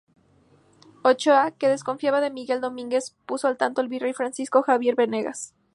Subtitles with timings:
[1.03, 5.53] Ochoa, que desconfiaba de Miguel Domínguez puso al tanto al virrey Francisco Xavier Venegas.